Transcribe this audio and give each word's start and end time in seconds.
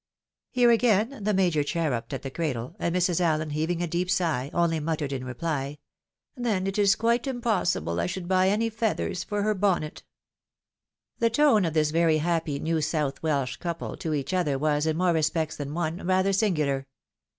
"Here 0.49 0.71
again 0.71 1.23
the 1.23 1.33
Major 1.35 1.61
cherupped 1.61 2.11
at 2.11 2.23
the 2.23 2.31
cradle, 2.31 2.75
and 2.79 2.95
Mrs. 2.95 3.21
AUen, 3.23 3.51
heaving 3.51 3.83
a 3.83 3.87
deep 3.87 4.09
sigh, 4.09 4.49
only 4.51 4.79
muttered 4.79 5.13
in 5.13 5.23
reply," 5.23 5.77
Then 6.35 6.65
it 6.65 6.79
is 6.79 6.95
quite 6.95 7.27
impossible 7.27 7.99
I 7.99 8.07
should 8.07 8.27
buy 8.27 8.49
any 8.49 8.71
feathers 8.71 9.23
for 9.23 9.43
her 9.43 9.53
bonnet!" 9.53 10.01
The 11.19 11.29
tone 11.29 11.65
of 11.65 11.75
this 11.75 11.91
very 11.91 12.17
happy 12.17 12.57
New 12.57 12.81
South 12.81 13.21
Welsh 13.21 13.57
couple 13.57 13.95
to 13.97 14.15
each 14.15 14.33
other 14.33 14.57
was, 14.57 14.87
in 14.87 14.97
more 14.97 15.13
respects 15.13 15.55
than 15.55 15.75
one, 15.75 16.07
rather 16.07 16.33
singular. 16.33 16.87